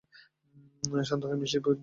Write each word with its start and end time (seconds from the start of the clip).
শান্ত 1.03 1.23
হয়ে 1.23 1.39
মিষ্টি 1.41 1.57
নিয়ে 1.57 1.65
ভাগ! 1.65 1.75